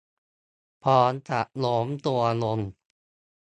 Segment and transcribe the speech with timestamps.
[0.83, 2.59] พร้อมกับโน้มตัวลง